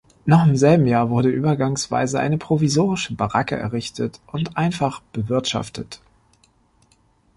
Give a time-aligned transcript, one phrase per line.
[0.25, 6.01] Noch im selben Jahr wurde übergangsweise eine provisorische Baracke errichtet und einfach bewirtschaftet.